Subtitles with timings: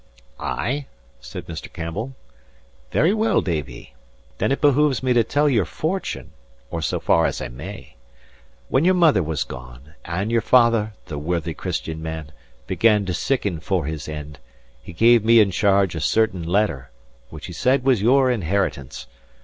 [0.39, 0.87] "Ay?"
[1.19, 1.71] said Mr.
[1.71, 2.15] Campbell.
[2.91, 3.93] "Very well, Davie.
[4.39, 6.31] Then it behoves me to tell your fortune;
[6.71, 7.97] or so far as I may.
[8.67, 12.31] When your mother was gone, and your father (the worthy, Christian man)
[12.65, 14.39] began to sicken for his end,
[14.81, 16.89] he gave me in charge a certain letter,
[17.29, 19.05] which he said was your inheritance.